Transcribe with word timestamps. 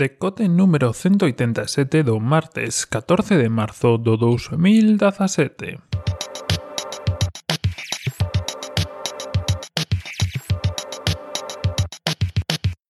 Decote 0.00 0.48
número 0.48 0.94
187 0.94 2.04
do 2.04 2.16
martes 2.20 2.86
14 2.86 3.36
de 3.36 3.50
marzo 3.50 3.98
do 3.98 4.16
2017. 4.16 5.76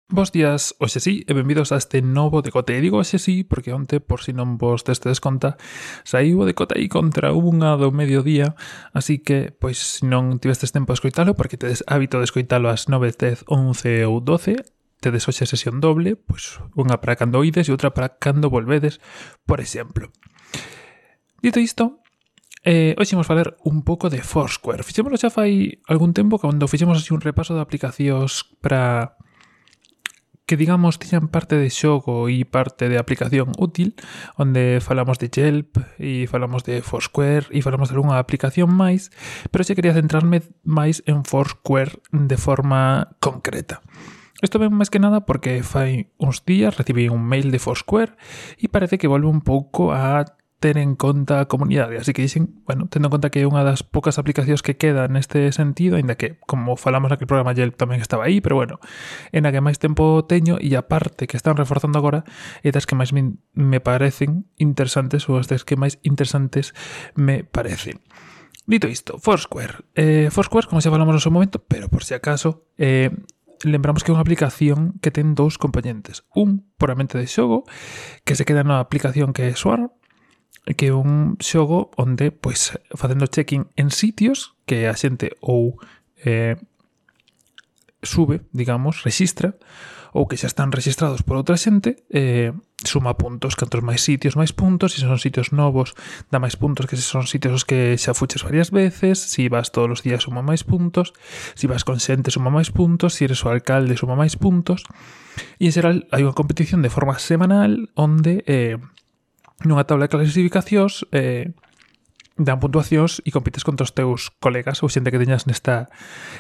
Bos 0.07 0.31
días, 0.31 0.77
hoxe 0.79 1.03
sí, 1.03 1.25
e 1.27 1.35
benvidos 1.35 1.75
a 1.75 1.83
este 1.83 1.99
novo 1.99 2.47
decote. 2.47 2.79
E 2.79 2.81
digo 2.81 3.03
hoxe 3.03 3.19
sí 3.19 3.43
porque 3.43 3.75
onte, 3.75 3.99
por 3.99 4.23
si 4.23 4.31
non 4.31 4.55
vos 4.55 4.87
testes 4.87 5.19
conta, 5.19 5.59
saiu 6.07 6.39
o 6.39 6.47
decote 6.47 6.79
aí 6.79 6.87
contra 6.87 7.35
unha 7.35 7.75
do 7.75 7.91
mediodía, 7.91 8.55
así 8.95 9.19
que, 9.19 9.51
pois, 9.51 9.99
se 9.99 10.07
non 10.07 10.39
tivestes 10.39 10.71
tempo 10.71 10.95
a 10.95 10.99
escoitalo, 10.99 11.35
porque 11.35 11.59
tedes 11.59 11.83
hábito 11.91 12.23
de 12.23 12.31
escoitalo 12.31 12.71
ás 12.71 12.87
9, 12.87 13.19
10, 13.19 13.51
11 13.51 14.07
ou 14.07 14.23
12, 14.23 14.63
tedes 15.01 15.27
hoxe 15.27 15.49
sesión 15.49 15.81
doble, 15.81 16.15
pois 16.15 16.61
unha 16.77 17.01
para 17.01 17.17
cando 17.17 17.41
oides 17.41 17.67
e 17.67 17.75
outra 17.75 17.97
para 17.97 18.21
cando 18.21 18.53
volvedes, 18.53 19.01
por 19.49 19.59
exemplo. 19.59 20.13
Dito 21.41 21.59
isto, 21.59 22.05
eh, 22.63 22.93
hoxe 23.01 23.17
imos 23.17 23.27
falar 23.27 23.57
un 23.65 23.81
pouco 23.81 24.13
de 24.13 24.21
Foursquare. 24.21 24.85
Fixémoslo 24.85 25.17
xa 25.17 25.33
fai 25.33 25.81
algún 25.89 26.13
tempo 26.13 26.37
cando 26.37 26.69
fixemos 26.69 27.01
así 27.01 27.17
un 27.17 27.25
repaso 27.25 27.57
de 27.57 27.65
aplicacións 27.65 28.45
para 28.61 29.17
que 30.45 30.59
digamos 30.59 30.99
tiñan 30.99 31.31
parte 31.31 31.55
de 31.55 31.71
xogo 31.71 32.27
e 32.27 32.43
parte 32.43 32.91
de 32.91 32.99
aplicación 32.99 33.55
útil, 33.55 33.95
onde 34.35 34.83
falamos 34.83 35.23
de 35.23 35.31
Yelp 35.31 35.79
e 35.97 36.27
falamos 36.27 36.67
de 36.67 36.83
Foursquare 36.83 37.47
e 37.55 37.63
falamos 37.63 37.89
de 37.89 37.95
algunha 37.95 38.19
aplicación 38.19 38.69
máis, 38.69 39.15
pero 39.55 39.63
xe 39.63 39.79
quería 39.79 39.95
centrarme 39.95 40.43
máis 40.67 41.07
en 41.07 41.23
Foursquare 41.23 42.03
de 42.11 42.35
forma 42.35 43.15
concreta. 43.23 43.79
Isto 44.41 44.59
ven 44.59 44.73
máis 44.73 44.89
que 44.89 45.01
nada 45.01 45.29
porque 45.29 45.61
fai 45.61 46.13
uns 46.17 46.45
días 46.45 46.77
recibí 46.77 47.09
un 47.13 47.25
mail 47.25 47.53
de 47.53 47.61
Foursquare 47.61 48.17
e 48.57 48.73
parece 48.73 48.97
que 48.97 49.09
volve 49.09 49.29
un 49.29 49.45
pouco 49.45 49.93
a 49.93 50.25
ter 50.61 50.77
en 50.77 50.95
conta 50.95 51.41
a 51.41 51.49
comunidade. 51.49 51.97
Así 51.97 52.13
que 52.13 52.23
dixen, 52.23 52.63
bueno, 52.67 52.87
tendo 52.89 53.09
en 53.09 53.13
conta 53.17 53.33
que 53.33 53.41
é 53.41 53.49
unha 53.49 53.65
das 53.65 53.81
poucas 53.81 54.21
aplicacións 54.21 54.61
que 54.61 54.77
queda 54.77 55.09
neste 55.09 55.51
sentido, 55.57 55.97
aínda 55.97 56.21
que, 56.21 56.37
como 56.45 56.77
falamos 56.77 57.09
naquele 57.09 57.33
programa, 57.33 57.57
Yelp 57.57 57.81
tamén 57.81 58.05
estaba 58.05 58.29
aí, 58.29 58.45
pero 58.45 58.61
bueno, 58.61 58.77
en 59.33 59.49
a 59.49 59.51
que 59.51 59.65
máis 59.65 59.81
tempo 59.81 60.21
teño 60.29 60.61
e 60.61 60.77
a 60.77 60.85
parte 60.85 61.25
que 61.25 61.41
están 61.41 61.57
reforzando 61.57 61.97
agora 61.97 62.29
é 62.61 62.69
das 62.71 62.85
que 62.85 62.95
máis 62.95 63.17
me, 63.17 63.41
me 63.57 63.81
parecen 63.81 64.45
interesantes 64.61 65.27
ou 65.33 65.41
as 65.41 65.49
das 65.49 65.65
que 65.65 65.81
máis 65.81 65.97
interesantes 66.05 66.77
me 67.17 67.41
parecen. 67.43 68.05
Dito 68.69 68.87
isto, 68.87 69.19
Foursquare. 69.19 69.89
Eh, 69.97 70.29
Foursquare, 70.31 70.69
como 70.69 70.85
xa 70.85 70.93
falamos 70.93 71.17
no 71.17 71.25
seu 71.25 71.33
momento, 71.33 71.59
pero 71.65 71.89
por 71.89 72.05
si 72.05 72.13
acaso, 72.13 72.69
eh, 72.77 73.11
lembramos 73.65 74.03
que 74.03 74.11
é 74.11 74.17
unha 74.17 74.25
aplicación 74.25 74.97
que 75.05 75.13
ten 75.13 75.37
dous 75.37 75.61
componentes. 75.61 76.25
Un 76.33 76.65
puramente 76.81 77.21
de 77.21 77.29
xogo, 77.29 77.69
que 78.25 78.37
se 78.37 78.45
queda 78.49 78.65
na 78.65 78.81
aplicación 78.81 79.33
que 79.37 79.49
é 79.49 79.53
Swarm, 79.53 79.93
que 80.77 80.89
é 80.89 80.95
un 80.95 81.37
xogo 81.41 81.91
onde, 81.97 82.33
pois, 82.33 82.77
facendo 82.97 83.29
check-in 83.29 83.69
en 83.77 83.91
sitios 83.91 84.57
que 84.65 84.89
a 84.89 84.95
xente 84.97 85.37
ou 85.41 85.77
eh, 86.25 86.57
sube, 88.03 88.45
digamos, 88.53 89.05
registra, 89.05 89.57
ou 90.13 90.27
que 90.27 90.37
xa 90.37 90.51
están 90.51 90.75
registrados 90.75 91.23
por 91.23 91.39
outra 91.39 91.55
xente, 91.55 92.03
eh, 92.11 92.51
suma 92.83 93.15
puntos, 93.15 93.55
cantos 93.55 93.85
máis 93.85 94.03
sitios, 94.03 94.35
máis 94.35 94.51
puntos, 94.57 94.97
se 94.97 95.05
son 95.05 95.21
sitios 95.21 95.53
novos, 95.55 95.95
dá 96.33 96.41
máis 96.43 96.57
puntos 96.57 96.89
que 96.91 96.97
se 96.97 97.05
son 97.07 97.29
sitios 97.29 97.63
os 97.63 97.65
que 97.69 97.95
xa 97.95 98.17
fuches 98.17 98.43
varias 98.43 98.75
veces, 98.75 99.21
se 99.23 99.29
si 99.29 99.53
vas 99.53 99.71
todos 99.71 100.01
os 100.01 100.01
días 100.03 100.27
suma 100.27 100.43
máis 100.43 100.67
puntos, 100.67 101.13
se 101.55 101.65
si 101.65 101.71
vas 101.71 101.87
con 101.87 102.03
xente 102.03 102.35
suma 102.35 102.51
máis 102.51 102.75
puntos, 102.75 103.15
se 103.15 103.23
si 103.23 103.25
eres 103.31 103.45
o 103.45 103.53
alcalde 103.53 103.95
suma 103.95 104.19
máis 104.19 104.35
puntos, 104.35 104.83
e 105.63 105.69
en 105.69 105.73
xeral 105.73 106.09
hai 106.11 106.27
unha 106.27 106.35
competición 106.35 106.83
de 106.83 106.91
forma 106.91 107.15
semanal 107.23 107.93
onde 107.95 108.43
eh, 108.51 108.81
nunha 109.63 109.85
tabla 109.85 110.09
de 110.09 110.13
clasificacións 110.17 111.05
eh, 111.13 111.53
dan 112.41 112.57
puntuacións 112.57 113.21
e 113.23 113.31
compites 113.31 113.63
contra 113.69 113.85
os 113.85 113.93
teus 113.93 114.33
colegas 114.41 114.81
ou 114.81 114.89
xente 114.89 115.13
que 115.13 115.21
teñas 115.21 115.45
nesta, 115.45 115.93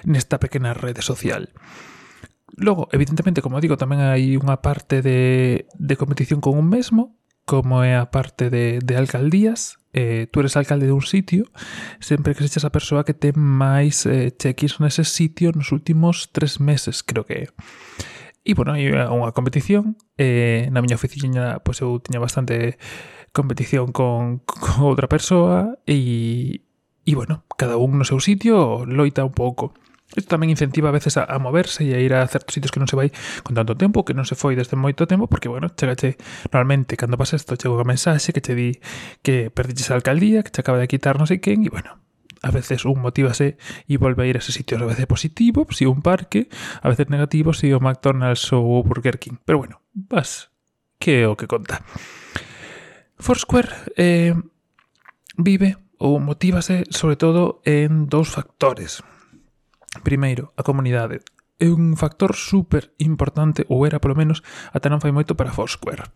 nesta 0.08 0.40
pequena 0.40 0.72
rede 0.72 1.04
social. 1.04 1.52
Logo, 2.56 2.88
evidentemente, 2.92 3.42
como 3.42 3.60
digo, 3.60 3.76
tamén 3.76 4.00
hai 4.02 4.36
unha 4.36 4.58
parte 4.64 5.00
de, 5.00 5.66
de 5.78 5.94
competición 5.96 6.42
con 6.42 6.58
un 6.58 6.66
mesmo, 6.66 7.20
como 7.44 7.82
é 7.82 7.98
a 7.98 8.10
parte 8.10 8.50
de, 8.50 8.78
de 8.78 8.94
alcaldías. 8.96 9.78
Eh, 9.92 10.30
tú 10.30 10.38
eres 10.38 10.54
alcalde 10.54 10.86
de 10.86 10.94
un 10.94 11.02
sitio, 11.02 11.50
sempre 11.98 12.34
que 12.34 12.46
sexas 12.46 12.62
a 12.62 12.70
persoa 12.70 13.02
que 13.02 13.14
ten 13.14 13.34
máis 13.34 14.06
eh, 14.06 14.30
cheques 14.30 14.78
nese 14.78 15.02
sitio 15.02 15.50
nos 15.50 15.74
últimos 15.74 16.30
tres 16.30 16.62
meses, 16.62 17.02
creo 17.02 17.26
que 17.26 17.34
é. 17.34 17.46
E, 18.46 18.54
bueno, 18.54 18.72
hai 18.72 18.86
unha 18.88 19.34
competición. 19.34 19.98
Eh, 20.14 20.70
na 20.70 20.80
miña 20.80 20.96
oficina, 20.96 21.58
pois, 21.60 21.82
eu 21.82 21.98
tiña 21.98 22.22
bastante 22.22 22.78
competición 23.34 23.90
con, 23.90 24.46
con 24.46 24.86
outra 24.86 25.10
persoa 25.10 25.74
e, 25.86 26.64
e, 27.02 27.12
bueno, 27.18 27.44
cada 27.58 27.76
un 27.76 27.98
no 27.98 28.06
seu 28.06 28.22
sitio 28.22 28.86
loita 28.86 29.26
un 29.26 29.34
pouco. 29.34 29.74
Isto 30.16 30.34
tamén 30.34 30.50
incentiva 30.50 30.90
a 30.90 30.96
veces 30.96 31.14
a, 31.14 31.26
a 31.28 31.38
moverse 31.38 31.86
e 31.86 31.94
a 31.94 32.02
ir 32.02 32.10
a 32.18 32.26
certos 32.26 32.58
sitios 32.58 32.74
que 32.74 32.82
non 32.82 32.90
se 32.90 32.98
vai 32.98 33.14
con 33.46 33.54
tanto 33.54 33.78
tempo, 33.78 34.02
que 34.02 34.10
non 34.10 34.26
se 34.26 34.34
foi 34.34 34.58
desde 34.58 34.74
moito 34.74 35.06
tempo, 35.06 35.30
porque, 35.30 35.46
bueno, 35.46 35.70
chegache, 35.70 36.18
normalmente, 36.50 36.98
cando 36.98 37.14
pasa 37.14 37.38
isto, 37.38 37.54
chega 37.54 37.78
unha 37.78 37.86
mensaxe 37.86 38.34
que 38.34 38.42
che 38.42 38.58
di 38.58 38.82
que 39.22 39.54
perdiches 39.54 39.94
a 39.94 39.98
alcaldía, 39.98 40.42
que 40.42 40.50
te 40.50 40.66
acaba 40.66 40.82
de 40.82 40.90
quitar 40.90 41.14
non 41.14 41.30
sei 41.30 41.38
quen, 41.38 41.62
e, 41.62 41.70
bueno, 41.70 42.02
a 42.42 42.50
veces 42.50 42.84
un 42.84 42.98
motívase 43.00 43.56
e 43.86 43.96
volve 43.98 44.24
a 44.24 44.26
ir 44.26 44.36
a 44.36 44.42
ese 44.42 44.50
sitio, 44.52 44.78
a 44.78 44.88
veces 44.88 45.06
positivo, 45.06 45.66
si 45.70 45.86
un 45.86 46.02
parque, 46.02 46.48
a 46.82 46.88
veces 46.88 47.06
negativo, 47.06 47.52
si 47.52 47.70
o 47.72 47.78
McDonald's 47.78 48.50
ou 48.52 48.80
o 48.80 48.82
Burger 48.82 49.18
King. 49.18 49.38
Pero 49.44 49.58
bueno, 49.58 49.80
vas, 49.94 50.50
que 50.98 51.22
é 51.22 51.28
o 51.28 51.36
que 51.36 51.46
conta. 51.46 51.84
Foursquare 53.20 53.94
eh, 53.96 54.34
vive 55.36 55.76
ou 56.00 56.16
motívase 56.18 56.88
sobre 56.88 57.20
todo 57.20 57.60
en 57.68 58.08
dous 58.08 58.32
factores. 58.32 59.04
Primeiro, 60.02 60.52
a 60.56 60.62
comunidade 60.62 61.20
é 61.60 61.68
un 61.68 61.94
factor 61.94 62.32
super 62.34 62.96
importante 62.96 63.68
ou 63.68 63.84
era 63.84 64.00
polo 64.00 64.16
menos 64.16 64.40
ata 64.72 64.88
non 64.88 64.98
fai 64.98 65.12
moito 65.12 65.36
para 65.36 65.52
Foursquare. 65.52 66.08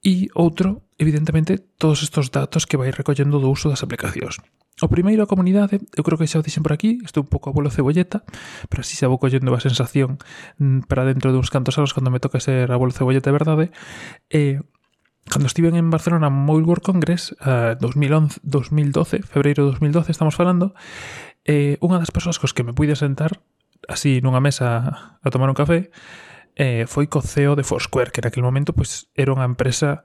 E 0.00 0.32
outro, 0.32 0.88
evidentemente, 0.96 1.58
todos 1.76 2.00
estes 2.00 2.32
datos 2.32 2.64
que 2.64 2.80
vai 2.80 2.88
recollendo 2.94 3.36
do 3.36 3.52
uso 3.52 3.68
das 3.68 3.84
aplicacións. 3.84 4.40
O 4.80 4.92
primeiro 4.92 5.24
a 5.24 5.30
comunidade, 5.30 5.80
eu 5.96 6.04
creo 6.04 6.20
que 6.20 6.28
xa 6.28 6.40
o 6.40 6.44
dixen 6.44 6.64
por 6.64 6.72
aquí, 6.72 7.00
estou 7.04 7.24
un 7.24 7.32
pouco 7.32 7.48
a 7.48 7.56
bolo 7.56 7.72
cebolleta, 7.72 8.24
pero 8.68 8.80
así 8.80 8.96
xa 8.96 9.08
vou 9.08 9.20
collendo 9.20 9.52
a 9.52 9.60
sensación 9.60 10.20
mm, 10.60 10.88
para 10.88 11.04
dentro 11.08 11.32
de 11.32 11.40
uns 11.40 11.52
cantos 11.52 11.76
anos 11.80 11.96
cando 11.96 12.12
me 12.12 12.20
toca 12.20 12.40
ser 12.40 12.72
a 12.72 12.76
bolo 12.80 12.92
cebolleta 12.92 13.28
de 13.28 13.36
verdade. 13.36 13.64
Eh, 14.32 14.60
Cando 15.26 15.50
estiven 15.50 15.74
en 15.74 15.90
Barcelona 15.90 16.30
Mobile 16.30 16.70
World 16.70 16.86
Congress, 16.86 17.34
uh, 17.42 17.74
2011, 17.80 18.38
2012, 18.46 19.26
febreiro 19.26 19.66
de 19.66 19.70
2012 19.74 20.12
estamos 20.12 20.38
falando, 20.38 20.70
eh, 21.46 21.78
unha 21.80 22.02
das 22.02 22.10
persoas 22.10 22.42
cos 22.42 22.52
que 22.52 22.66
me 22.66 22.74
puide 22.74 22.98
sentar 22.98 23.40
así 23.86 24.18
nunha 24.20 24.42
mesa 24.42 25.14
a 25.22 25.28
tomar 25.30 25.46
un 25.48 25.56
café 25.56 25.94
eh, 26.56 26.84
foi 26.90 27.06
co 27.06 27.22
CEO 27.22 27.54
de 27.54 27.62
Foursquare, 27.62 28.10
que 28.10 28.24
aquel 28.24 28.42
momento 28.42 28.72
pois, 28.72 29.12
era 29.14 29.30
unha 29.30 29.46
empresa 29.46 30.02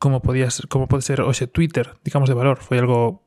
como, 0.00 0.20
podía 0.20 0.50
ser, 0.50 0.66
como 0.66 0.88
pode 0.88 1.04
ser 1.04 1.20
hoxe 1.20 1.46
Twitter, 1.46 1.94
digamos 2.02 2.28
de 2.28 2.34
valor. 2.34 2.58
Foi 2.60 2.80
algo 2.80 3.24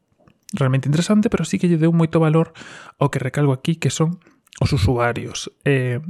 realmente 0.53 0.90
interesante, 0.90 1.30
pero 1.30 1.46
sí 1.46 1.62
que 1.62 1.69
lle 1.69 1.78
deu 1.78 1.94
moito 1.94 2.19
valor 2.19 2.52
ao 2.97 3.13
que 3.13 3.22
recalgo 3.22 3.53
aquí, 3.53 3.78
que 3.78 3.94
son 3.94 4.19
os 4.59 4.74
usuarios. 4.74 5.53
Eh, 5.63 6.02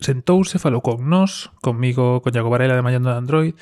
sentouse, 0.00 0.58
falou 0.58 0.80
con 0.80 1.06
nós, 1.08 1.52
conmigo, 1.60 2.24
con 2.24 2.32
Iago 2.32 2.48
Varela 2.48 2.74
de 2.74 2.82
Mayando 2.82 3.12
de 3.12 3.16
Android 3.20 3.54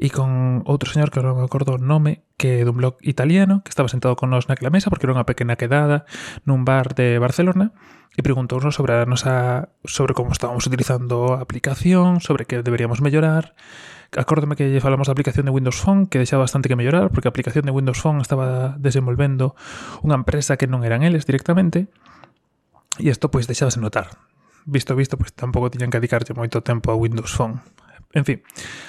e 0.00 0.08
con 0.08 0.64
outro 0.64 0.88
señor 0.88 1.12
que 1.12 1.20
non 1.20 1.36
me 1.36 1.44
acordo 1.44 1.76
o 1.76 1.80
nome, 1.80 2.24
que 2.40 2.60
é 2.60 2.66
dun 2.66 2.80
blog 2.80 2.96
italiano, 3.04 3.60
que 3.60 3.70
estaba 3.70 3.92
sentado 3.92 4.16
con 4.16 4.32
nós 4.32 4.48
naquela 4.48 4.72
mesa 4.72 4.88
porque 4.88 5.04
era 5.04 5.14
unha 5.14 5.28
pequena 5.28 5.60
quedada 5.60 6.08
nun 6.48 6.64
bar 6.64 6.96
de 6.96 7.20
Barcelona 7.20 7.76
e 8.16 8.24
preguntounos 8.24 8.72
sobre 8.72 8.96
a 8.96 9.04
nosa 9.04 9.72
sobre 9.84 10.16
como 10.16 10.32
estábamos 10.32 10.64
utilizando 10.64 11.36
a 11.36 11.44
aplicación, 11.44 12.24
sobre 12.24 12.48
que 12.48 12.64
deberíamos 12.64 13.04
mellorar. 13.04 13.52
Acórdome 14.12 14.56
que 14.56 14.68
lle 14.68 14.84
falamos 14.84 15.08
da 15.08 15.16
aplicación 15.16 15.48
de 15.48 15.52
Windows 15.52 15.80
Phone, 15.80 16.08
que 16.08 16.20
deixaba 16.20 16.44
bastante 16.44 16.68
que 16.68 16.76
mellorar, 16.76 17.08
porque 17.12 17.28
a 17.28 17.32
aplicación 17.32 17.64
de 17.64 17.72
Windows 17.72 18.00
Phone 18.00 18.20
estaba 18.20 18.76
desenvolvendo 18.80 19.56
unha 20.04 20.16
empresa 20.16 20.56
que 20.56 20.68
non 20.68 20.84
eran 20.84 21.04
eles 21.04 21.24
directamente. 21.24 21.88
E 23.00 23.08
isto 23.08 23.32
pois 23.32 23.48
deixabase 23.48 23.80
notar 23.80 24.31
visto 24.66 24.96
visto, 24.96 25.16
pois 25.16 25.32
tampouco 25.32 25.70
tiñan 25.70 25.90
que 25.90 25.98
dedicarlle 25.98 26.34
moito 26.34 26.62
tempo 26.62 26.92
a 26.92 26.98
Windows 26.98 27.32
Phone. 27.34 27.60
En 28.12 28.24
fin, 28.24 28.42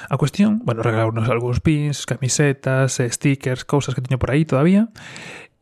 a 0.10 0.18
cuestión, 0.18 0.60
bueno, 0.66 0.84
regalarnos 0.84 1.30
algúns 1.30 1.64
pins, 1.64 2.06
camisetas, 2.06 3.00
eh, 3.00 3.10
stickers, 3.10 3.64
cousas 3.64 3.96
que 3.96 4.04
teño 4.04 4.20
por 4.20 4.31
aí 4.31 4.44
todavía, 4.44 4.92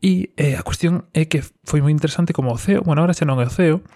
e 0.02 0.34
eh, 0.34 0.58
a 0.58 0.66
cuestión 0.66 1.06
é 1.14 1.30
que 1.30 1.46
foi 1.62 1.78
moi 1.78 1.94
interesante 1.94 2.34
como 2.34 2.50
o 2.50 2.58
CEO, 2.58 2.82
bueno, 2.82 3.06
ahora 3.06 3.14
xa 3.14 3.22
non 3.22 3.38
é 3.38 3.46
o 3.46 3.54
CEO, 3.54 3.86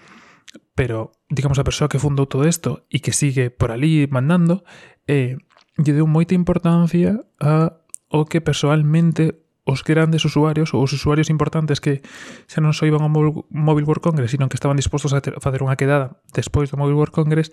pero 0.71 1.11
digamos 1.27 1.59
a 1.59 1.67
persoa 1.67 1.91
que 1.91 1.99
fundou 1.99 2.31
todo 2.31 2.47
isto 2.47 2.87
e 2.87 3.03
que 3.03 3.11
sigue 3.11 3.51
por 3.51 3.75
ali 3.75 4.07
mandando, 4.07 4.63
eh, 5.03 5.35
lle 5.75 5.93
deu 5.93 6.07
moita 6.07 6.31
importancia 6.31 7.19
a 7.43 7.75
o 8.07 8.23
que 8.23 8.39
personalmente 8.39 9.43
os 9.67 9.83
grandes 9.83 10.23
usuarios 10.23 10.71
ou 10.71 10.79
os 10.79 10.95
usuarios 10.95 11.27
importantes 11.27 11.83
que 11.83 11.99
xa 12.47 12.63
non 12.63 12.71
só 12.71 12.87
iban 12.87 13.03
ao 13.03 13.11
Mobile 13.11 13.83
World 13.83 13.99
Congress, 13.99 14.31
sino 14.31 14.47
que 14.47 14.55
estaban 14.55 14.79
dispostos 14.79 15.11
a 15.11 15.19
facer 15.19 15.59
unha 15.59 15.75
quedada 15.75 16.23
despois 16.31 16.71
do 16.71 16.79
Mobile 16.79 16.95
World 16.95 17.11
Congress, 17.11 17.51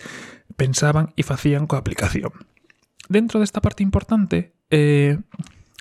pensaban 0.55 1.11
e 1.19 1.27
facían 1.27 1.67
coa 1.67 1.83
aplicación. 1.83 2.31
Dentro 3.11 3.43
desta 3.43 3.59
parte 3.59 3.83
importante, 3.83 4.55
eh, 4.71 5.19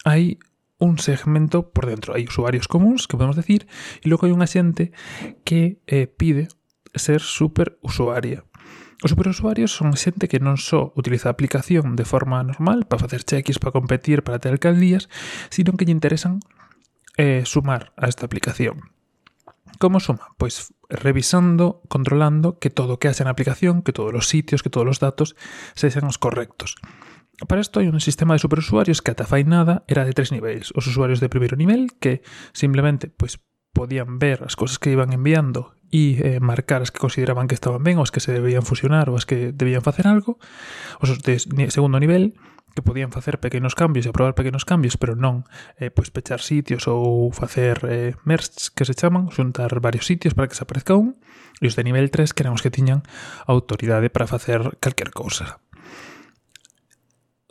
hai 0.03 0.41
un 0.81 0.97
segmento 0.97 1.71
por 1.71 1.85
dentro. 1.85 2.17
Hai 2.17 2.25
usuarios 2.27 2.67
comuns, 2.67 3.05
que 3.07 3.15
podemos 3.15 3.37
decir, 3.37 3.69
e 4.01 4.09
logo 4.09 4.25
hai 4.25 4.33
unha 4.33 4.49
xente 4.49 4.91
que 5.47 5.79
eh, 5.87 6.09
pide 6.09 6.49
ser 6.97 7.21
super 7.21 7.77
usuaria. 7.85 8.43
Os 9.01 9.15
superusuarios 9.15 9.73
son 9.73 9.97
xente 9.97 10.29
que 10.29 10.43
non 10.43 10.59
só 10.59 10.93
utiliza 10.93 11.31
a 11.31 11.35
aplicación 11.35 11.97
de 11.97 12.05
forma 12.05 12.43
normal 12.45 12.85
para 12.85 13.01
facer 13.01 13.25
cheques, 13.25 13.57
para 13.57 13.73
competir, 13.73 14.21
para 14.21 14.37
ter 14.37 14.53
alcaldías, 14.53 15.09
sino 15.49 15.73
que 15.73 15.87
lle 15.87 15.95
interesan 15.95 16.43
eh, 17.17 17.47
sumar 17.49 17.95
a 17.97 18.05
esta 18.05 18.29
aplicación. 18.29 18.93
Como 19.79 19.99
suma? 19.99 20.31
Pois 20.37 20.73
revisando, 20.89 21.81
controlando 21.89 22.59
que 22.59 22.69
todo 22.69 22.95
o 22.95 22.99
que 23.01 23.09
haxa 23.09 23.25
na 23.25 23.33
aplicación, 23.33 23.81
que 23.81 23.91
todos 23.91 24.13
os 24.13 24.29
sitios, 24.29 24.61
que 24.61 24.69
todos 24.69 24.87
os 24.87 25.01
datos 25.01 25.35
sexan 25.73 26.05
os 26.05 26.21
correctos. 26.21 26.77
Para 27.49 27.59
isto 27.59 27.81
hai 27.81 27.89
un 27.89 27.99
sistema 27.99 28.37
de 28.37 28.43
superusuarios 28.45 29.01
que 29.01 29.11
ata 29.11 29.25
fai 29.25 29.43
nada 29.43 29.81
era 29.89 30.05
de 30.05 30.13
tres 30.13 30.29
niveis. 30.29 30.69
Os 30.77 30.85
usuarios 30.85 31.19
de 31.19 31.33
primeiro 31.33 31.57
nivel 31.57 31.89
que 31.97 32.21
simplemente 32.53 33.09
pois, 33.09 33.41
podían 33.73 34.21
ver 34.21 34.45
as 34.45 34.53
cousas 34.53 34.77
que 34.77 34.93
iban 34.93 35.11
enviando 35.11 35.73
e 35.93 36.17
eh, 36.25 36.41
marcar 36.41 36.81
as 36.81 36.89
que 36.89 36.97
consideraban 36.97 37.45
que 37.45 37.53
estaban 37.53 37.85
ben, 37.85 38.01
as 38.01 38.09
que 38.09 38.17
se 38.17 38.33
debían 38.33 38.65
fusionar 38.65 39.13
ou 39.13 39.15
as 39.15 39.29
que 39.29 39.53
debían 39.53 39.85
facer 39.85 40.09
algo, 40.09 40.41
os 40.97 41.13
de 41.21 41.37
segundo 41.69 42.01
nivel 42.01 42.33
que 42.73 42.81
podían 42.81 43.13
facer 43.13 43.37
pequenos 43.37 43.77
cambios 43.77 44.05
e 44.05 44.09
aprobar 44.09 44.33
pequenos 44.33 44.65
cambios, 44.65 44.97
pero 44.97 45.13
non 45.13 45.45
eh, 45.77 45.93
pois 45.93 46.09
pechar 46.09 46.41
sitios 46.41 46.89
ou 46.89 47.29
facer 47.29 47.85
eh, 47.85 48.17
merges 48.25 48.73
que 48.73 48.89
se 48.89 48.97
chaman, 48.97 49.29
xuntar 49.29 49.69
varios 49.77 50.09
sitios 50.09 50.33
para 50.33 50.49
que 50.49 50.57
se 50.57 50.65
aparezca 50.65 50.97
un, 50.97 51.21
e 51.61 51.69
os 51.69 51.77
de 51.77 51.85
nivel 51.85 52.09
3 52.09 52.33
que 52.33 52.41
eran 52.41 52.57
os 52.57 52.65
que 52.65 52.73
tiñan 52.73 53.05
autoridade 53.45 54.09
para 54.09 54.25
facer 54.25 54.81
calquer 54.81 55.13
cousa. 55.13 55.61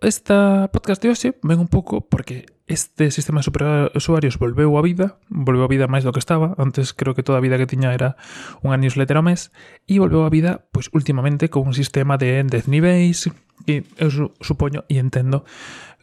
Esta 0.02 0.66
podcast 0.74 0.98
de 0.98 1.14
hoxe 1.14 1.38
ven 1.46 1.62
un 1.62 1.70
pouco 1.70 2.02
porque 2.02 2.50
este 2.67 3.11
sistema 3.11 3.41
de 3.41 3.91
usuarios 3.94 4.38
volveu 4.38 4.79
a 4.79 4.82
vida, 4.82 5.19
volveu 5.29 5.64
a 5.64 5.73
vida 5.73 5.91
máis 5.91 6.06
do 6.06 6.14
que 6.14 6.23
estaba, 6.23 6.55
antes 6.56 6.94
creo 6.94 7.14
que 7.14 7.26
toda 7.26 7.38
a 7.38 7.44
vida 7.44 7.59
que 7.59 7.67
tiña 7.67 7.91
era 7.93 8.14
unha 8.62 8.79
newsletter 8.79 9.19
ao 9.19 9.26
mes, 9.26 9.50
e 9.91 9.99
volveu 9.99 10.23
a 10.23 10.31
vida, 10.31 10.64
pois, 10.70 10.88
últimamente, 10.94 11.50
con 11.50 11.67
un 11.67 11.75
sistema 11.75 12.17
de 12.17 12.43
10 12.47 12.70
niveis, 12.70 13.26
e 13.67 13.87
eu 13.99 14.11
supoño 14.43 14.87
e 14.87 14.99
entendo 14.99 15.44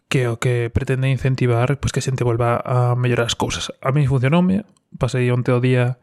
que 0.10 0.28
o 0.28 0.42
que 0.42 0.74
pretende 0.74 1.08
incentivar 1.08 1.78
pois 1.78 1.94
que 1.94 2.02
a 2.02 2.06
xente 2.06 2.26
volva 2.26 2.60
a 2.66 2.98
mellorar 2.98 3.30
as 3.30 3.38
cousas. 3.38 3.70
A 3.80 3.94
mí 3.94 4.10
funcionoume, 4.10 4.66
pasei 4.98 5.30
onte 5.30 5.54
o 5.54 5.62
día 5.62 6.02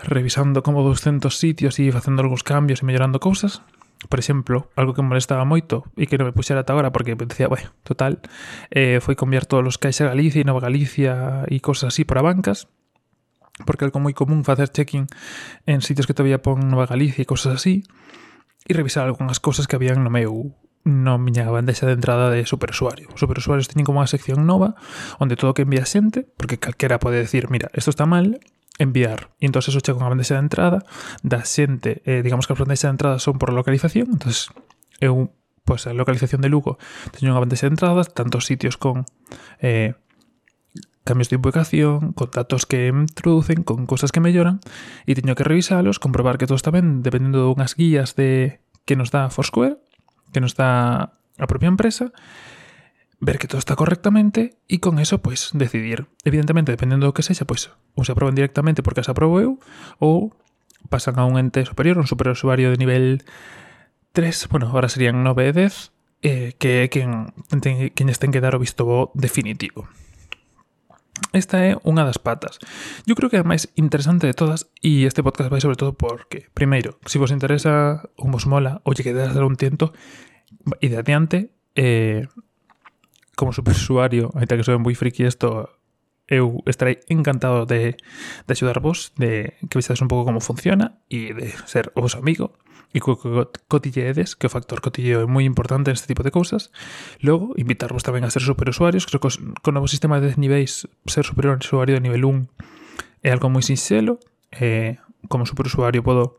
revisando 0.00 0.62
como 0.62 0.80
200 0.86 1.28
sitios 1.34 1.76
e 1.82 1.92
facendo 1.92 2.22
algúns 2.22 2.46
cambios 2.46 2.80
e 2.80 2.86
mellorando 2.86 3.18
cousas, 3.18 3.60
por 4.08 4.18
exemplo, 4.18 4.70
algo 4.76 4.94
que 4.94 5.02
me 5.02 5.08
molestaba 5.12 5.44
moito 5.44 5.84
e 5.98 6.08
que 6.08 6.16
non 6.16 6.24
me 6.24 6.32
puxera 6.32 6.64
ata 6.64 6.72
agora 6.72 6.88
porque 6.88 7.12
decía, 7.12 7.52
bueno, 7.52 7.76
total, 7.84 8.24
eh, 8.72 9.02
foi 9.04 9.12
cambiar 9.12 9.44
todos 9.44 9.66
os 9.66 9.76
caixa 9.76 10.08
Galicia 10.08 10.40
e 10.40 10.48
Nova 10.48 10.64
Galicia 10.64 11.44
e 11.52 11.60
cosas 11.60 11.92
así 11.92 12.08
para 12.08 12.24
bancas, 12.24 12.72
porque 13.68 13.84
é 13.84 13.86
algo 13.92 14.00
moi 14.00 14.16
común 14.16 14.40
facer 14.40 14.72
checking 14.72 15.04
en 15.68 15.84
sitios 15.84 16.08
que 16.08 16.16
todavía 16.16 16.40
pon 16.40 16.64
Nova 16.64 16.88
Galicia 16.88 17.20
e 17.20 17.28
cosas 17.28 17.60
así, 17.60 17.84
e 18.64 18.72
revisar 18.72 19.04
algunhas 19.04 19.36
cosas 19.36 19.68
que 19.68 19.76
habían 19.76 20.00
no 20.00 20.08
meu 20.08 20.56
no 20.80 21.20
miña 21.20 21.44
bandexa 21.52 21.84
de 21.84 21.92
entrada 21.92 22.32
de 22.32 22.48
superusuario. 22.48 23.12
Os 23.12 23.20
superusuarios 23.20 23.68
teñen 23.68 23.84
como 23.84 24.00
unha 24.00 24.08
sección 24.08 24.48
nova 24.48 24.80
onde 25.20 25.36
todo 25.36 25.52
que 25.52 25.68
envía 25.68 25.84
xente, 25.84 26.24
porque 26.40 26.56
calquera 26.56 26.96
pode 26.96 27.20
decir, 27.20 27.52
mira, 27.52 27.68
isto 27.76 27.92
está 27.92 28.08
mal, 28.08 28.40
enviar. 28.80 29.30
E 29.38 29.46
entón 29.46 29.60
eso 29.60 29.84
chega 29.84 30.00
unha 30.00 30.08
bandexa 30.08 30.40
de 30.40 30.48
entrada 30.48 30.80
da 31.20 31.44
xente, 31.44 32.00
eh, 32.08 32.24
digamos 32.24 32.48
que 32.48 32.56
as 32.56 32.60
bandexas 32.60 32.88
de 32.88 32.96
entrada 32.96 33.16
son 33.20 33.36
por 33.36 33.52
localización, 33.52 34.16
entón 34.16 34.32
eu, 35.04 35.30
pois 35.68 35.84
a 35.86 35.92
localización 35.92 36.40
de 36.40 36.48
Lugo 36.48 36.80
teño 37.12 37.36
unha 37.36 37.44
bandexa 37.44 37.68
de 37.68 37.76
entradas, 37.76 38.10
tantos 38.16 38.48
sitios 38.48 38.80
con 38.80 39.04
eh, 39.60 39.94
cambios 41.04 41.28
de 41.28 41.36
ubicación, 41.36 42.12
con 42.12 42.30
datos 42.32 42.66
que 42.66 42.88
introducen, 42.88 43.62
con 43.62 43.86
cosas 43.86 44.12
que 44.12 44.24
melloran, 44.24 44.64
e 45.06 45.12
teño 45.14 45.36
que 45.36 45.44
revisalos, 45.44 46.00
comprobar 46.00 46.40
que 46.40 46.48
todo 46.48 46.56
está 46.56 46.72
ben, 46.72 47.04
dependendo 47.04 47.44
de 47.44 47.48
unhas 47.52 47.76
guías 47.76 48.16
de 48.16 48.64
que 48.88 48.96
nos 48.96 49.12
dá 49.12 49.28
Foursquare, 49.30 49.78
que 50.32 50.40
nos 50.40 50.56
dá 50.56 51.14
a 51.38 51.46
propia 51.46 51.70
empresa, 51.70 52.10
e 52.10 52.18
ver 53.20 53.38
que 53.38 53.46
todo 53.46 53.58
está 53.58 53.76
correctamente 53.76 54.56
y 54.66 54.78
con 54.78 54.98
eso 54.98 55.20
pues 55.20 55.50
decidir. 55.52 56.08
Evidentemente, 56.24 56.72
dependendo 56.72 57.06
do 57.06 57.14
que 57.14 57.22
sexa, 57.22 57.44
pois 57.44 57.68
ou 57.94 58.02
se 58.02 58.12
aproban 58.16 58.34
directamente 58.34 58.80
porque 58.80 59.04
as 59.04 59.12
aprobo 59.12 59.38
eu 59.44 59.60
ou 60.00 60.32
pasan 60.88 61.20
a 61.20 61.28
un 61.28 61.36
ente 61.36 61.62
superior, 61.68 62.00
un 62.00 62.08
superusuario 62.08 62.72
de 62.72 62.80
nivel 62.80 63.04
3, 64.16 64.48
bueno, 64.48 64.72
ahora 64.72 64.88
serían 64.88 65.22
9 65.22 65.48
e 65.48 65.52
10, 65.52 65.92
eh, 66.24 66.52
que 66.56 66.84
é 66.84 66.88
quen, 66.88 67.36
ten, 67.60 67.92
quen 67.92 68.08
ten 68.08 68.32
que 68.32 68.40
dar 68.40 68.56
o 68.56 68.62
visto 68.62 68.88
bo 68.88 69.12
definitivo. 69.12 69.84
Esta 71.36 71.62
é 71.62 71.76
unha 71.84 72.02
das 72.02 72.16
patas. 72.16 72.56
Eu 73.04 73.14
creo 73.14 73.28
que 73.28 73.36
é 73.36 73.44
a 73.44 73.46
máis 73.46 73.68
interesante 73.76 74.24
de 74.24 74.34
todas 74.34 74.72
e 74.80 75.04
este 75.04 75.20
podcast 75.20 75.52
vai 75.52 75.60
sobre 75.60 75.76
todo 75.76 75.92
porque, 75.92 76.48
primeiro, 76.56 76.96
se 77.04 77.20
vos 77.20 77.30
interesa 77.30 78.08
ou 78.16 78.32
vos 78.32 78.48
mola 78.48 78.80
ou 78.82 78.96
lle 78.96 79.04
quedas 79.04 79.36
dar 79.36 79.44
un 79.44 79.54
tiento, 79.54 79.92
ide 80.80 80.96
adiante, 80.96 81.52
eh, 81.76 82.26
como 83.40 83.56
superusuario, 83.56 84.28
aita 84.36 84.60
que 84.60 84.68
soy 84.68 84.76
moi 84.76 84.92
friki 84.92 85.24
isto, 85.24 85.72
eu 86.28 86.60
estarei 86.68 87.00
encantado 87.08 87.64
de, 87.64 87.96
de 87.96 88.50
axudarvos, 88.52 89.16
de 89.16 89.56
que 89.64 89.80
vexades 89.80 90.04
un 90.04 90.12
pouco 90.12 90.28
como 90.28 90.44
funciona 90.44 91.00
e 91.08 91.32
de 91.32 91.48
ser 91.64 91.88
o 91.96 92.04
vos 92.04 92.20
amigo 92.20 92.52
e 92.92 93.00
co, 93.00 93.16
cotilleedes, 93.70 94.36
que 94.36 94.44
o 94.44 94.52
factor 94.52 94.84
cotilleo 94.84 95.24
é 95.24 95.26
moi 95.26 95.48
importante 95.48 95.88
neste 95.88 96.10
tipo 96.10 96.20
de 96.20 96.34
cousas. 96.34 96.68
Logo, 97.24 97.56
invitarvos 97.56 98.04
tamén 98.04 98.28
a 98.28 98.30
ser 98.30 98.44
superusuarios, 98.44 99.08
creo 99.08 99.24
que 99.24 99.30
os, 99.32 99.40
con 99.64 99.72
o 99.72 99.76
novo 99.80 99.88
sistema 99.88 100.20
de 100.20 100.36
niveis, 100.36 100.84
ser 101.08 101.24
superusuario 101.24 101.96
de 101.96 102.04
nivel 102.04 102.28
1 102.28 103.24
é 103.24 103.32
algo 103.32 103.48
moi 103.48 103.64
sinxelo, 103.64 104.20
eh, 104.52 105.00
como 105.32 105.48
superusuario 105.48 106.04
podo 106.04 106.36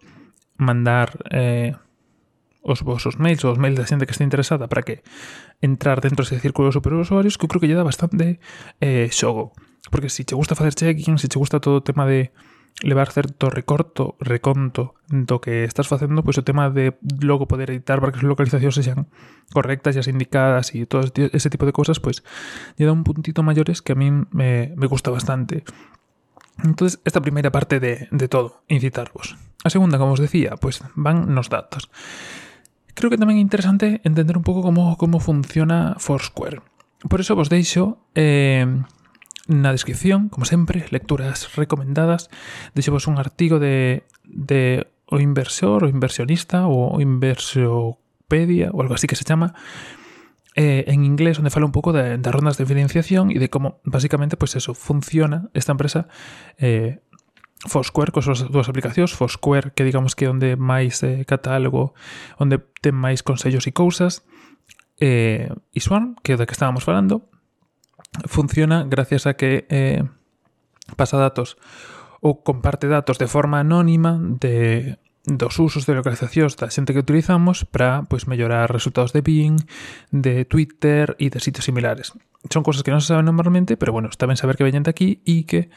mandar 0.60 1.18
eh, 1.32 1.74
os 2.62 2.82
vosos 2.82 3.18
mails 3.18 3.44
ou 3.44 3.52
os 3.52 3.60
mails 3.60 3.78
da 3.78 3.90
xente 3.90 4.06
que 4.06 4.14
está 4.14 4.24
interesada 4.24 4.70
para 4.70 4.86
que 4.86 5.02
entrar 5.62 6.00
dentro 6.00 6.24
dese 6.24 6.40
círculo 6.40 6.70
de 6.70 6.78
superusuarios 6.78 7.38
que 7.38 7.46
eu 7.46 7.50
creo 7.50 7.62
que 7.62 7.70
lle 7.70 7.78
dá 7.78 7.84
bastante 7.84 8.40
eh, 8.80 9.10
xogo. 9.10 9.54
Porque 9.90 10.14
se 10.14 10.22
si 10.22 10.30
che 10.30 10.38
gusta 10.38 10.54
facer 10.54 10.78
check-in, 10.78 11.18
se 11.18 11.26
si 11.26 11.28
che 11.28 11.42
gusta 11.42 11.60
todo 11.60 11.82
o 11.82 11.86
tema 11.86 12.06
de 12.06 12.30
levar 12.84 13.12
certo 13.12 13.50
recorto, 13.50 14.16
reconto 14.20 14.96
do 15.10 15.42
que 15.42 15.66
estás 15.66 15.88
facendo, 15.88 16.24
pois 16.24 16.38
o 16.38 16.46
tema 16.46 16.70
de 16.70 16.98
logo 17.22 17.46
poder 17.46 17.70
editar 17.70 18.00
para 18.00 18.14
que 18.14 18.22
as 18.22 18.26
localizacións 18.26 18.78
sexan 18.78 19.10
correctas 19.54 19.98
e 19.98 20.00
as 20.02 20.08
indicadas 20.10 20.74
e 20.74 20.86
todo 20.86 21.10
ese 21.14 21.50
tipo 21.50 21.66
de 21.66 21.76
cosas, 21.76 22.00
pois 22.00 22.26
lle 22.78 22.88
dá 22.88 22.94
un 22.94 23.04
puntito 23.04 23.46
maiores 23.46 23.82
que 23.82 23.94
a 23.94 23.98
min 23.98 24.30
me, 24.32 24.74
me 24.78 24.88
gusta 24.88 25.12
bastante. 25.12 25.66
Entonces, 26.64 27.02
esta 27.06 27.22
primeira 27.22 27.50
parte 27.50 27.80
de, 27.80 28.08
de 28.12 28.28
todo, 28.28 28.62
incitarvos. 28.68 29.38
A 29.64 29.70
segunda, 29.70 29.98
como 29.98 30.14
os 30.14 30.22
decía, 30.22 30.58
pois 30.58 30.82
van 30.98 31.34
nos 31.34 31.50
datos. 31.50 31.90
Creo 32.94 33.10
que 33.10 33.20
tamén 33.20 33.40
é 33.40 33.44
interesante 33.44 34.00
entender 34.04 34.36
un 34.36 34.46
pouco 34.46 34.62
como, 34.62 34.98
como 35.00 35.24
funciona 35.24 35.96
Foursquare. 35.98 36.62
Por 37.08 37.20
eso 37.20 37.34
vos 37.34 37.50
deixo 37.50 37.98
eh, 38.14 38.68
na 39.50 39.72
descripción, 39.74 40.30
como 40.30 40.46
sempre, 40.46 40.86
lecturas 40.94 41.56
recomendadas, 41.58 42.30
deixo 42.78 42.94
vos 42.94 43.08
un 43.08 43.18
artigo 43.18 43.58
de, 43.58 44.04
de 44.24 44.88
o 45.12 45.20
inversor, 45.20 45.84
o 45.84 45.92
inversionista, 45.92 46.68
o 46.68 47.02
inversiopedia, 47.02 48.72
ou 48.72 48.80
algo 48.80 48.96
así 48.96 49.08
que 49.08 49.20
se 49.20 49.28
chama, 49.28 49.54
eh, 50.56 50.84
en 50.88 51.04
inglés, 51.04 51.40
onde 51.40 51.52
fala 51.52 51.66
un 51.66 51.76
pouco 51.76 51.92
de, 51.92 52.18
das 52.18 52.34
rondas 52.36 52.60
de 52.60 52.68
financiación 52.68 53.32
e 53.32 53.40
de 53.40 53.48
como, 53.48 53.80
basicamente, 53.84 54.36
pues 54.36 54.56
eso, 54.56 54.76
funciona 54.76 55.50
esta 55.56 55.72
empresa 55.72 56.08
eh, 56.60 57.04
Foursquare, 57.68 58.10
cos 58.10 58.26
as 58.26 58.42
dúas 58.50 58.70
aplicacións, 58.70 59.14
Foursquare, 59.14 59.72
que 59.76 59.86
digamos 59.86 60.18
que 60.18 60.26
é 60.26 60.30
onde 60.34 60.58
máis 60.58 61.06
eh, 61.06 61.22
catálogo, 61.30 61.94
onde 62.42 62.58
ten 62.82 62.98
máis 62.98 63.22
consellos 63.22 63.70
e 63.70 63.72
cousas, 63.72 64.26
eh, 64.98 65.50
e 65.70 65.80
Swan, 65.82 66.18
que 66.26 66.34
é 66.34 66.38
da 66.38 66.50
que 66.50 66.58
estábamos 66.58 66.82
falando, 66.82 67.30
funciona 68.26 68.86
gracias 68.90 69.30
a 69.30 69.38
que 69.38 69.70
eh, 69.70 70.02
pasa 70.98 71.22
datos 71.22 71.58
ou 72.22 72.42
comparte 72.42 72.90
datos 72.90 73.18
de 73.18 73.30
forma 73.30 73.62
anónima 73.62 74.18
de 74.18 74.98
dos 75.26 75.60
usos 75.60 75.86
de 75.86 75.94
localizacións 75.94 76.58
da 76.58 76.74
xente 76.74 76.98
que 76.98 77.04
utilizamos 77.04 77.62
para 77.70 78.10
pois 78.10 78.26
mellorar 78.26 78.74
resultados 78.74 79.14
de 79.14 79.22
Bing, 79.22 79.62
de 80.10 80.46
Twitter 80.50 81.14
e 81.22 81.30
de 81.30 81.38
sitios 81.38 81.66
similares. 81.66 82.18
Son 82.50 82.66
cosas 82.66 82.82
que 82.82 82.90
non 82.90 83.06
se 83.06 83.14
saben 83.14 83.30
normalmente, 83.30 83.78
pero 83.78 83.94
bueno, 83.94 84.10
está 84.10 84.26
ben 84.26 84.40
saber 84.40 84.58
que 84.58 84.66
veñen 84.66 84.82
de 84.82 84.90
aquí 84.90 85.22
e 85.30 85.46
que, 85.46 85.70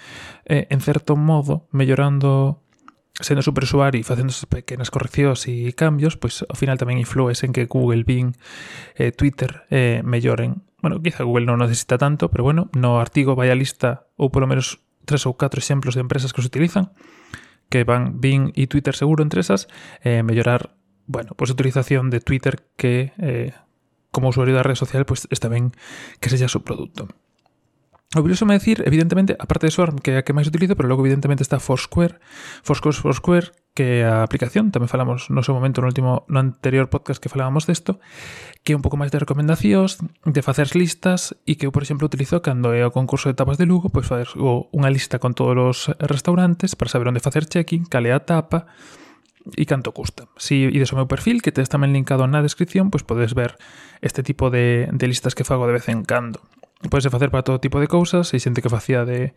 eh, 0.49 0.65
en 0.73 0.81
certo 0.81 1.13
modo, 1.13 1.69
mellorando 1.77 2.65
sendo 3.21 3.45
superusuario 3.45 4.01
e 4.01 4.09
facendo 4.09 4.33
esas 4.33 4.49
pequenas 4.49 4.89
correccións 4.89 5.45
e 5.47 5.77
cambios, 5.77 6.17
pois 6.17 6.43
ao 6.49 6.57
final 6.57 6.81
tamén 6.81 6.97
influes 6.99 7.45
en 7.45 7.53
que 7.53 7.69
Google, 7.69 8.03
Bing, 8.03 8.33
eh, 8.97 9.13
Twitter 9.13 9.69
eh, 9.69 10.01
melloren. 10.03 10.65
Bueno, 10.81 11.05
quizá 11.05 11.23
Google 11.23 11.45
non 11.45 11.61
necesita 11.61 12.01
tanto, 12.01 12.33
pero 12.33 12.43
bueno, 12.49 12.73
no 12.73 12.97
artigo 12.97 13.37
vai 13.37 13.53
a 13.53 13.57
lista 13.57 14.09
ou 14.17 14.33
polo 14.33 14.49
menos 14.49 14.81
tres 15.05 15.29
ou 15.29 15.37
catro 15.37 15.61
exemplos 15.61 15.95
de 15.95 16.03
empresas 16.03 16.33
que 16.33 16.41
os 16.41 16.49
utilizan 16.49 16.97
que 17.75 17.83
van 17.83 18.21
Bing 18.23 18.55
e 18.55 18.71
Twitter 18.71 18.95
seguro 18.95 19.27
entre 19.27 19.43
esas, 19.43 19.67
eh, 20.07 20.23
mellorar, 20.23 20.79
bueno, 21.11 21.35
pues, 21.35 21.51
utilización 21.51 22.07
de 22.09 22.21
Twitter 22.21 22.71
que 22.77 23.11
eh, 23.19 23.51
como 24.13 24.29
usuario 24.29 24.55
da 24.55 24.63
rede 24.63 24.79
social, 24.79 25.03
pois 25.03 25.27
pues, 25.27 25.35
está 25.35 25.51
ben 25.51 25.75
que 26.23 26.31
sexa 26.31 26.47
o 26.47 26.55
seu 26.55 26.63
Obriuse 28.15 28.45
me 28.45 28.55
decir, 28.55 28.83
evidentemente, 28.87 29.37
aparte 29.39 29.67
de 29.67 29.73
Swarm, 29.73 29.99
que 29.99 30.15
é 30.15 30.17
a 30.19 30.25
que 30.25 30.33
máis 30.33 30.47
utilizo, 30.47 30.79
pero 30.79 30.87
logo 30.87 31.03
evidentemente 31.03 31.43
está 31.43 31.59
Foursquare, 31.59 32.23
Foursquare, 32.63 32.95
Foursquare, 32.95 33.51
que 33.75 34.01
é 34.01 34.07
a 34.07 34.23
aplicación, 34.23 34.71
tamén 34.71 34.87
falamos 34.87 35.35
no 35.35 35.43
seu 35.43 35.51
momento 35.51 35.83
no 35.83 35.91
último 35.91 36.23
no 36.31 36.39
anterior 36.39 36.87
podcast 36.87 37.19
que 37.19 37.27
falábamos 37.27 37.67
desto, 37.67 37.99
que 38.63 38.73
é 38.73 38.79
un 38.79 38.87
pouco 38.87 38.95
máis 38.95 39.11
de 39.11 39.19
recomendacións, 39.19 39.99
de 40.23 40.41
facer 40.47 40.71
listas 40.79 41.35
e 41.43 41.59
que 41.59 41.67
eu, 41.67 41.75
por 41.75 41.83
exemplo, 41.83 42.07
utilizo 42.07 42.39
cando 42.39 42.71
é 42.71 42.87
o 42.87 42.95
concurso 42.95 43.27
de 43.27 43.35
tapas 43.35 43.59
de 43.59 43.67
Lugo, 43.67 43.91
pois 43.91 44.07
facer 44.07 44.31
unha 44.39 44.91
lista 44.95 45.19
con 45.19 45.35
todos 45.35 45.59
os 45.59 45.79
restaurantes 45.99 46.79
para 46.79 46.87
saber 46.87 47.11
onde 47.11 47.19
facer 47.19 47.51
check-in, 47.51 47.83
cale 47.91 48.15
a 48.15 48.23
tapa, 48.23 48.71
e 49.53 49.69
canto 49.69 49.93
custa. 49.93 50.25
Si 50.41 50.73
ides 50.73 50.95
ao 50.95 51.05
meu 51.05 51.09
perfil, 51.11 51.45
que 51.45 51.53
tes 51.53 51.69
tamén 51.69 51.93
linkado 51.93 52.25
na 52.25 52.41
descripción, 52.41 52.89
pois 52.89 53.05
podes 53.05 53.37
ver 53.37 53.61
este 54.01 54.25
tipo 54.25 54.49
de, 54.49 54.89
de 54.89 55.05
listas 55.05 55.37
que 55.37 55.45
fago 55.45 55.69
de 55.69 55.77
vez 55.77 55.87
en 55.93 56.07
cando. 56.09 56.41
Podes 56.91 57.09
facer 57.09 57.31
para 57.31 57.43
todo 57.43 57.61
tipo 57.61 57.81
de 57.81 57.89
cousas, 57.89 58.33
hai 58.33 58.41
xente 58.41 58.61
que 58.61 58.73
facía 58.73 59.09
de 59.09 59.33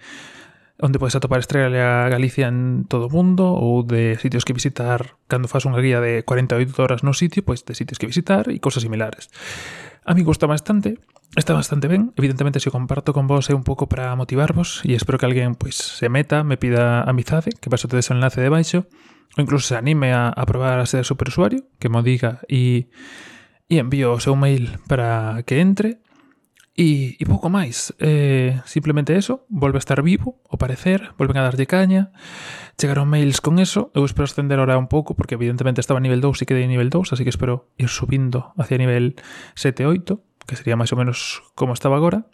onde 0.77 1.01
podes 1.01 1.17
atopar 1.17 1.41
estrela 1.41 2.09
Galicia 2.09 2.47
en 2.47 2.85
todo 2.85 3.09
o 3.09 3.13
mundo 3.13 3.49
ou 3.49 3.81
de 3.81 4.15
sitios 4.21 4.45
que 4.45 4.53
visitar. 4.53 5.17
Cando 5.25 5.49
fas 5.49 5.65
unha 5.65 5.81
guía 5.81 5.97
de 6.03 6.21
48 6.21 6.77
horas 6.77 7.01
no 7.01 7.17
sitio, 7.17 7.41
pois 7.41 7.65
de 7.65 7.73
sitios 7.73 7.97
que 7.97 8.05
visitar 8.05 8.51
e 8.53 8.61
cousas 8.61 8.85
similares. 8.85 9.33
A 10.05 10.13
mí 10.13 10.21
gusta 10.21 10.45
bastante, 10.45 11.01
está 11.35 11.51
bastante 11.57 11.89
ben, 11.89 12.13
evidentemente 12.15 12.61
se 12.61 12.69
o 12.69 12.75
comparto 12.75 13.11
con 13.11 13.27
vos 13.27 13.49
é 13.49 13.57
un 13.57 13.65
pouco 13.65 13.89
para 13.89 14.15
motivarvos 14.15 14.85
e 14.87 14.93
espero 14.93 15.17
que 15.17 15.27
alguén 15.27 15.57
pois 15.57 15.75
se 15.75 16.07
meta, 16.07 16.45
me 16.45 16.55
pida 16.55 17.03
amizade, 17.03 17.51
que 17.57 17.67
paso 17.73 17.89
tedes 17.89 18.07
o 18.07 18.15
enlace 18.15 18.39
de 18.39 18.53
baixo, 18.53 18.85
ou 19.35 19.43
incluso 19.43 19.73
se 19.73 19.75
anime 19.75 20.13
a, 20.13 20.29
a 20.29 20.43
probar 20.45 20.79
a 20.79 20.87
ser 20.87 21.03
superusuario, 21.03 21.65
que 21.81 21.89
mo 21.89 22.05
diga 22.05 22.39
e, 22.47 22.87
e 23.67 23.81
envío 23.81 24.13
o 24.13 24.21
seu 24.21 24.37
mail 24.37 24.77
para 24.87 25.43
que 25.43 25.59
entre. 25.59 25.99
E, 26.77 27.17
e 27.17 27.25
pouco 27.25 27.49
máis, 27.49 27.89
Eh, 27.97 28.61
simplemente 28.69 29.17
eso, 29.17 29.49
volve 29.49 29.81
a 29.81 29.83
estar 29.83 29.97
vivo, 30.05 30.37
ao 30.45 30.61
parecer, 30.61 31.09
volven 31.17 31.41
a 31.41 31.45
darlle 31.49 31.65
caña. 31.65 32.13
Chegaron 32.77 33.09
mails 33.09 33.41
con 33.41 33.57
eso, 33.57 33.89
eu 33.97 34.05
espero 34.05 34.29
ascender 34.29 34.61
ahora 34.61 34.77
un 34.77 34.85
pouco, 34.85 35.17
porque 35.17 35.33
evidentemente 35.33 35.81
estaba 35.81 35.97
a 35.97 36.05
nivel 36.05 36.21
2 36.21 36.37
e 36.37 36.45
quedei 36.45 36.69
a 36.69 36.71
nivel 36.71 36.93
2, 36.93 37.17
así 37.17 37.25
que 37.25 37.33
espero 37.33 37.73
ir 37.81 37.89
subindo 37.89 38.53
hacia 38.61 38.77
nivel 38.77 39.17
7 39.57 39.89
8, 39.89 40.21
que 40.45 40.53
sería 40.53 40.77
máis 40.77 40.93
ou 40.93 41.01
menos 41.01 41.41
como 41.57 41.73
estaba 41.73 41.97
agora. 41.97 42.29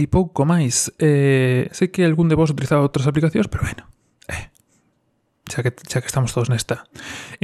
E 0.00 0.08
pouco 0.08 0.48
máis. 0.48 0.88
Eh, 0.96 1.68
sei 1.76 1.92
que 1.92 2.08
algún 2.08 2.32
de 2.32 2.36
vos 2.36 2.48
utilizaba 2.48 2.80
outras 2.80 3.04
aplicacións, 3.04 3.52
pero 3.52 3.68
bueno, 3.68 3.92
eh, 4.32 4.48
xa 5.52 5.60
que, 5.60 5.76
xa 5.84 6.00
que 6.00 6.08
estamos 6.08 6.32
todos 6.32 6.48
nesta, 6.48 6.88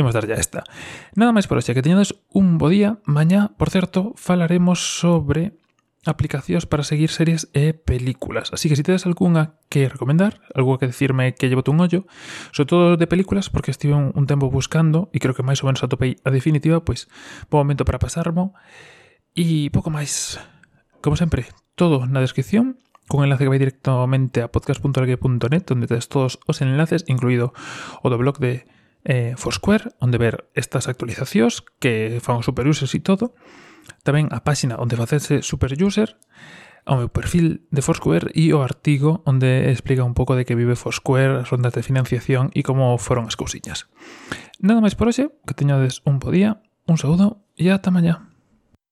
imos 0.01 0.17
dar 0.17 0.25
ya 0.25 0.41
esta. 0.41 0.65
Nada 1.13 1.37
máis 1.37 1.45
por 1.45 1.61
hoxe, 1.61 1.77
que 1.77 1.85
teñades 1.85 2.17
un 2.33 2.57
bo 2.57 2.73
día. 2.73 3.05
Mañá, 3.05 3.53
por 3.61 3.69
certo, 3.69 4.17
falaremos 4.17 4.81
sobre 4.81 5.61
aplicacións 6.07 6.67
para 6.67 6.85
seguir 6.85 7.11
series 7.11 7.51
e 7.53 7.75
películas. 7.75 8.53
Así 8.53 8.69
que 8.69 8.77
se 8.77 8.83
si 8.83 8.87
tedes 8.87 9.05
algunha 9.05 9.59
que 9.69 9.89
recomendar, 9.89 10.41
algo 10.55 10.79
que 10.79 10.87
decirme 10.87 11.35
que 11.35 11.49
llevo 11.49 11.65
un 11.67 11.81
ollo, 11.81 12.07
sobre 12.53 12.69
todo 12.69 12.85
de 12.97 13.07
películas, 13.07 13.51
porque 13.51 13.71
estive 13.71 13.95
un, 13.95 14.13
un 14.15 14.27
tempo 14.27 14.51
buscando 14.51 15.11
e 15.13 15.19
creo 15.19 15.35
que 15.35 15.47
máis 15.47 15.65
ou 15.65 15.69
menos 15.69 15.83
atopei 15.83 16.21
a 16.23 16.31
definitiva, 16.31 16.85
pois 16.85 17.09
bo 17.49 17.61
momento 17.61 17.85
para 17.89 18.01
pasarmo. 18.01 18.55
E 19.35 19.69
pouco 19.75 19.91
máis. 19.91 20.39
Como 21.03 21.19
sempre, 21.19 21.51
todo 21.75 22.07
na 22.07 22.23
descripción, 22.23 22.79
con 23.09 23.25
enlace 23.25 23.45
que 23.45 23.53
vai 23.53 23.61
directamente 23.61 24.41
a 24.41 24.49
podcast.algue.net, 24.49 25.65
onde 25.69 25.91
tedes 25.91 26.09
todos 26.09 26.41
os 26.47 26.57
enlaces, 26.63 27.05
incluído 27.11 27.53
o 28.01 28.07
do 28.09 28.17
blog 28.17 28.41
de 28.41 28.65
eh, 29.05 29.35
Foursquare, 29.37 29.93
onde 30.01 30.17
ver 30.17 30.49
estas 30.57 30.89
actualizacións 30.89 31.61
que 31.79 32.19
fan 32.25 32.41
os 32.41 32.49
superuses 32.49 32.89
e 32.97 33.01
todo 33.05 33.37
tamén 34.03 34.29
a 34.33 34.43
páxina 34.43 34.77
onde 34.81 34.99
facerse 34.99 35.41
superuser, 35.41 36.17
ao 36.85 37.01
meu 37.01 37.09
perfil 37.09 37.65
de 37.73 37.81
Foursquare 37.81 38.29
e 38.37 38.53
o 38.53 38.61
artigo 38.61 39.25
onde 39.25 39.73
explica 39.73 40.05
un 40.05 40.13
pouco 40.13 40.37
de 40.37 40.45
que 40.45 40.57
vive 40.57 40.77
Foursquare, 40.77 41.41
as 41.41 41.49
rondas 41.49 41.73
de 41.73 41.83
financiación 41.83 42.53
e 42.53 42.61
como 42.61 42.97
foron 43.01 43.25
as 43.25 43.41
cousiñas. 43.41 43.89
Nada 44.61 44.85
máis 44.85 44.93
por 44.93 45.09
hoxe, 45.09 45.33
que 45.49 45.57
teñades 45.57 46.05
un 46.05 46.21
bo 46.21 46.29
día, 46.29 46.61
un 46.85 47.01
saúdo 47.01 47.41
e 47.57 47.73
ata 47.73 47.89
mañá. 47.89 48.34